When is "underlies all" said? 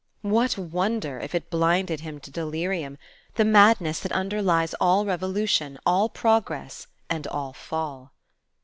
4.11-5.05